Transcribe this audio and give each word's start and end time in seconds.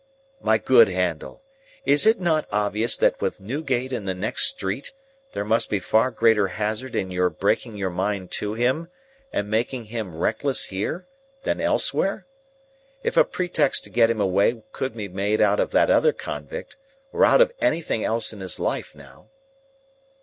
"My 0.41 0.57
good 0.57 0.87
Handel, 0.89 1.43
is 1.85 2.07
it 2.07 2.19
not 2.19 2.47
obvious 2.51 2.97
that 2.97 3.21
with 3.21 3.39
Newgate 3.39 3.93
in 3.93 4.05
the 4.05 4.15
next 4.15 4.47
street, 4.47 4.93
there 5.33 5.45
must 5.45 5.69
be 5.69 5.77
far 5.79 6.09
greater 6.09 6.47
hazard 6.47 6.95
in 6.95 7.11
your 7.11 7.29
breaking 7.29 7.77
your 7.77 7.91
mind 7.91 8.31
to 8.31 8.55
him 8.55 8.89
and 9.31 9.47
making 9.47 9.83
him 9.83 10.17
reckless, 10.17 10.65
here, 10.65 11.05
than 11.43 11.61
elsewhere? 11.61 12.25
If 13.03 13.15
a 13.15 13.23
pretext 13.23 13.83
to 13.83 13.89
get 13.91 14.09
him 14.09 14.19
away 14.19 14.63
could 14.71 14.95
be 14.97 15.07
made 15.07 15.39
out 15.39 15.59
of 15.59 15.69
that 15.73 15.91
other 15.91 16.13
convict, 16.13 16.77
or 17.11 17.23
out 17.23 17.39
of 17.39 17.51
anything 17.61 18.03
else 18.03 18.33
in 18.33 18.39
his 18.39 18.59
life, 18.59 18.95
now." 18.95 19.29